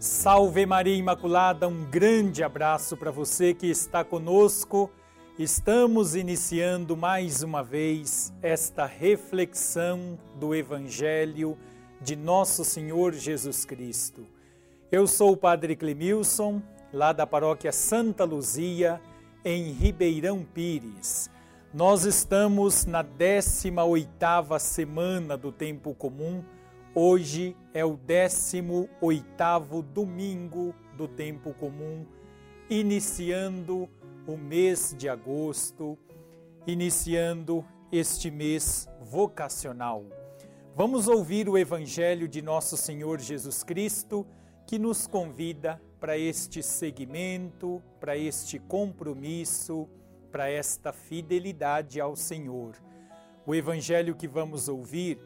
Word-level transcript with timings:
Salve 0.00 0.64
Maria 0.64 0.96
Imaculada, 0.96 1.68
um 1.68 1.84
grande 1.84 2.42
abraço 2.42 2.96
para 2.96 3.10
você 3.10 3.52
que 3.52 3.66
está 3.66 4.02
conosco. 4.02 4.90
Estamos 5.38 6.14
iniciando 6.14 6.96
mais 6.96 7.42
uma 7.42 7.62
vez 7.62 8.32
esta 8.40 8.86
reflexão 8.86 10.18
do 10.36 10.54
Evangelho 10.54 11.54
de 12.00 12.16
Nosso 12.16 12.64
Senhor 12.64 13.12
Jesus 13.12 13.66
Cristo. 13.66 14.26
Eu 14.90 15.06
sou 15.06 15.32
o 15.32 15.36
Padre 15.36 15.76
Clemilson, 15.76 16.62
lá 16.94 17.12
da 17.12 17.26
paróquia 17.26 17.70
Santa 17.70 18.24
Luzia, 18.24 18.98
em 19.44 19.70
Ribeirão 19.70 20.42
Pires. 20.42 21.28
Nós 21.74 22.06
estamos 22.06 22.86
na 22.86 23.04
18ª 23.04 24.58
semana 24.58 25.36
do 25.36 25.52
tempo 25.52 25.94
comum 25.94 26.42
Hoje 26.92 27.56
é 27.72 27.84
o 27.84 27.96
18º 27.96 29.80
domingo 29.80 30.74
do 30.96 31.06
tempo 31.06 31.54
comum, 31.54 32.04
iniciando 32.68 33.88
o 34.26 34.36
mês 34.36 34.92
de 34.98 35.08
agosto, 35.08 35.96
iniciando 36.66 37.64
este 37.92 38.28
mês 38.28 38.88
vocacional. 39.00 40.04
Vamos 40.74 41.06
ouvir 41.06 41.48
o 41.48 41.56
evangelho 41.56 42.26
de 42.26 42.42
nosso 42.42 42.76
Senhor 42.76 43.20
Jesus 43.20 43.62
Cristo, 43.62 44.26
que 44.66 44.76
nos 44.76 45.06
convida 45.06 45.80
para 46.00 46.18
este 46.18 46.60
segmento, 46.60 47.80
para 48.00 48.16
este 48.16 48.58
compromisso, 48.58 49.88
para 50.32 50.50
esta 50.50 50.92
fidelidade 50.92 52.00
ao 52.00 52.16
Senhor. 52.16 52.74
O 53.46 53.54
evangelho 53.54 54.16
que 54.16 54.26
vamos 54.26 54.66
ouvir 54.66 55.20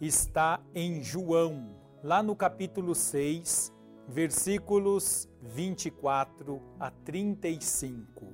está 0.00 0.60
em 0.74 1.02
João, 1.02 1.74
lá 2.02 2.22
no 2.22 2.36
capítulo 2.36 2.94
6, 2.94 3.72
versículos 4.06 5.28
24 5.42 6.62
a 6.78 6.90
35. 6.90 8.26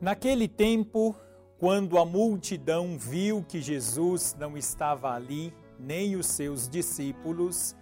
Naquele 0.00 0.48
tempo, 0.48 1.16
quando 1.58 1.98
a 1.98 2.04
multidão 2.04 2.98
viu 2.98 3.42
que 3.42 3.62
Jesus 3.62 4.36
não 4.38 4.56
estava 4.56 5.14
ali, 5.14 5.54
nem 5.78 6.16
os 6.16 6.26
seus 6.26 6.68
discípulos, 6.68 7.76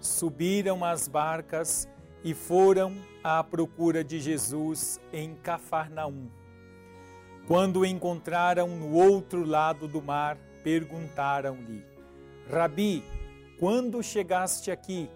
subiram 0.00 0.84
às 0.84 1.06
barcas 1.06 1.88
e 2.24 2.34
foram 2.34 2.96
à 3.22 3.44
procura 3.44 4.02
de 4.02 4.18
Jesus 4.18 4.98
em 5.12 5.34
Cafarnaum. 5.34 6.28
Quando 7.46 7.80
o 7.80 7.86
encontraram 7.86 8.68
no 8.68 8.92
outro 8.94 9.44
lado 9.44 9.86
do 9.86 10.02
mar, 10.02 10.36
perguntaram-lhe: 10.62 11.84
Rabi, 12.50 13.02
quando 13.58 14.02
chegaste 14.02 14.70
aqui? 14.70 15.10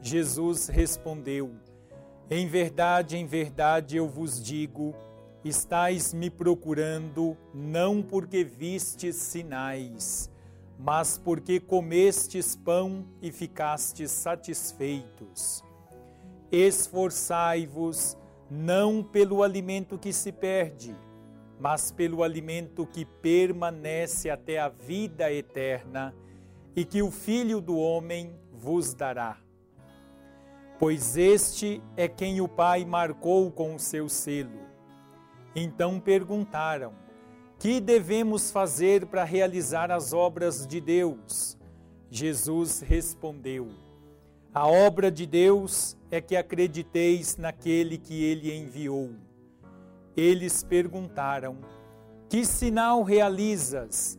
Jesus 0.00 0.68
respondeu: 0.68 1.52
Em 2.30 2.46
verdade, 2.46 3.16
em 3.16 3.26
verdade 3.26 3.96
eu 3.96 4.08
vos 4.08 4.42
digo, 4.42 4.94
estais 5.44 6.12
me 6.12 6.30
procurando 6.30 7.36
não 7.54 8.02
porque 8.02 8.42
vistes 8.42 9.16
sinais, 9.16 10.30
mas 10.78 11.18
porque 11.18 11.60
comestes 11.60 12.56
pão 12.56 13.06
e 13.20 13.30
ficastes 13.30 14.10
satisfeitos. 14.10 15.62
Esforçai-vos 16.50 18.16
não 18.50 19.02
pelo 19.02 19.42
alimento 19.42 19.96
que 19.96 20.12
se 20.12 20.30
perde, 20.30 20.94
mas 21.62 21.92
pelo 21.92 22.24
alimento 22.24 22.84
que 22.84 23.04
permanece 23.04 24.28
até 24.28 24.58
a 24.58 24.68
vida 24.68 25.32
eterna 25.32 26.12
e 26.74 26.84
que 26.84 27.02
o 27.02 27.10
Filho 27.12 27.60
do 27.60 27.78
Homem 27.78 28.34
vos 28.52 28.92
dará. 28.92 29.38
Pois 30.76 31.16
este 31.16 31.80
é 31.96 32.08
quem 32.08 32.40
o 32.40 32.48
Pai 32.48 32.84
marcou 32.84 33.48
com 33.52 33.76
o 33.76 33.78
seu 33.78 34.08
selo. 34.08 34.58
Então 35.54 36.00
perguntaram: 36.00 36.94
Que 37.60 37.80
devemos 37.80 38.50
fazer 38.50 39.06
para 39.06 39.22
realizar 39.22 39.92
as 39.92 40.12
obras 40.12 40.66
de 40.66 40.80
Deus? 40.80 41.56
Jesus 42.10 42.80
respondeu: 42.80 43.70
A 44.52 44.66
obra 44.66 45.12
de 45.12 45.26
Deus 45.26 45.96
é 46.10 46.20
que 46.20 46.34
acrediteis 46.34 47.36
naquele 47.36 47.98
que 47.98 48.20
ele 48.24 48.52
enviou. 48.52 49.12
Eles 50.16 50.62
perguntaram: 50.62 51.58
Que 52.28 52.44
sinal 52.44 53.02
realizas 53.02 54.18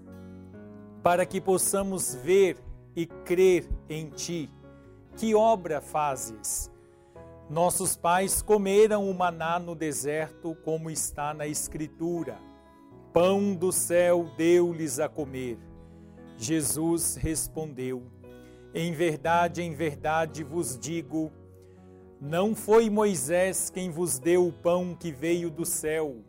para 1.03 1.25
que 1.25 1.39
possamos 1.39 2.15
ver 2.15 2.57
e 2.95 3.05
crer 3.05 3.69
em 3.89 4.09
ti? 4.09 4.49
Que 5.15 5.35
obra 5.35 5.81
fazes? 5.81 6.71
Nossos 7.49 7.95
pais 7.95 8.41
comeram 8.41 9.09
o 9.09 9.13
maná 9.13 9.59
no 9.59 9.75
deserto, 9.75 10.55
como 10.63 10.89
está 10.89 11.33
na 11.33 11.45
Escritura. 11.45 12.37
Pão 13.11 13.53
do 13.53 13.71
céu 13.71 14.27
deu-lhes 14.35 14.99
a 14.99 15.07
comer. 15.07 15.59
Jesus 16.37 17.15
respondeu: 17.15 18.03
Em 18.73 18.91
verdade, 18.91 19.61
em 19.61 19.75
verdade 19.75 20.43
vos 20.43 20.79
digo, 20.79 21.31
não 22.25 22.56
foi 22.56 22.89
Moisés 22.89 23.69
quem 23.69 23.91
vos 23.91 24.17
deu 24.17 24.47
o 24.47 24.53
pão 24.53 24.95
que 24.97 25.11
veio 25.11 25.51
do 25.51 25.66
céu. 25.66 26.23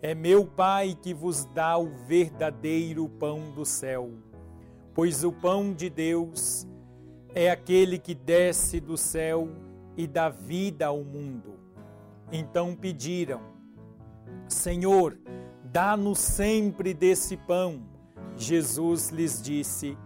É 0.00 0.14
meu 0.14 0.46
Pai 0.46 0.96
que 1.02 1.12
vos 1.12 1.44
dá 1.46 1.76
o 1.76 1.88
verdadeiro 2.06 3.08
pão 3.08 3.50
do 3.50 3.64
céu. 3.64 4.12
Pois 4.94 5.24
o 5.24 5.32
pão 5.32 5.74
de 5.74 5.90
Deus 5.90 6.64
é 7.34 7.50
aquele 7.50 7.98
que 7.98 8.14
desce 8.14 8.78
do 8.78 8.96
céu 8.96 9.48
e 9.96 10.06
dá 10.06 10.28
vida 10.28 10.86
ao 10.86 11.02
mundo. 11.02 11.58
Então 12.30 12.76
pediram: 12.76 13.40
Senhor, 14.48 15.18
dá-nos 15.64 16.20
sempre 16.20 16.94
desse 16.94 17.36
pão. 17.36 17.82
Jesus 18.36 19.08
lhes 19.08 19.42
disse: 19.42 19.98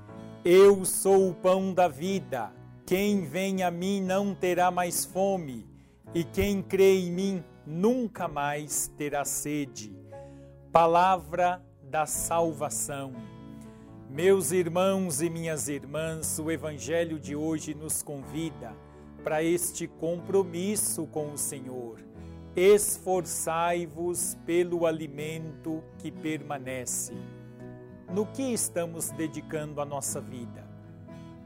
Eu 0.42 0.82
sou 0.87 1.28
o 1.28 1.34
pão 1.34 1.75
da 1.75 1.88
vida. 1.88 2.58
Quem 2.90 3.24
vem 3.24 3.62
a 3.62 3.70
mim 3.70 4.00
não 4.00 4.34
terá 4.34 4.68
mais 4.68 5.04
fome, 5.04 5.64
e 6.12 6.24
quem 6.24 6.60
crê 6.60 6.98
em 6.98 7.12
mim 7.12 7.44
nunca 7.64 8.26
mais 8.26 8.88
terá 8.98 9.24
sede. 9.24 9.96
Palavra 10.72 11.64
da 11.84 12.04
salvação. 12.04 13.12
Meus 14.10 14.50
irmãos 14.50 15.22
e 15.22 15.30
minhas 15.30 15.68
irmãs, 15.68 16.40
o 16.40 16.50
Evangelho 16.50 17.20
de 17.20 17.36
hoje 17.36 17.74
nos 17.74 18.02
convida 18.02 18.74
para 19.22 19.40
este 19.40 19.86
compromisso 19.86 21.06
com 21.06 21.32
o 21.32 21.38
Senhor. 21.38 22.00
Esforçai-vos 22.56 24.36
pelo 24.44 24.84
alimento 24.84 25.80
que 25.96 26.10
permanece. 26.10 27.12
No 28.12 28.26
que 28.26 28.52
estamos 28.52 29.10
dedicando 29.10 29.80
a 29.80 29.84
nossa 29.84 30.20
vida? 30.20 30.69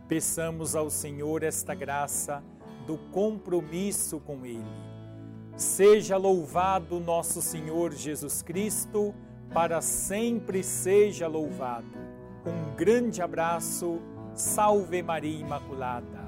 Peçamos 0.09 0.77
ao 0.77 0.91
Senhor 0.91 1.43
esta 1.43 1.75
graça 1.75 2.43
do 2.87 2.99
compromisso 3.11 4.21
com 4.21 4.45
Ele. 4.45 4.65
Seja 5.57 6.17
louvado 6.17 7.01
nosso 7.01 7.41
Senhor 7.41 7.93
Jesus 7.93 8.43
Cristo, 8.43 9.15
para 9.53 9.81
sempre 9.81 10.63
seja 10.63 11.27
louvado. 11.27 11.87
Um 12.45 12.77
grande 12.77 13.23
abraço, 13.23 14.01
salve 14.35 15.03
Maria 15.03 15.41
Imaculada. 15.41 16.24